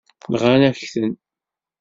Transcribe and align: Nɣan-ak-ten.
Nɣan-ak-ten. 0.31 1.11